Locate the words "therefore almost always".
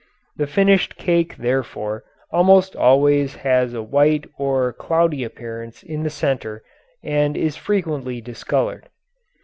1.37-3.35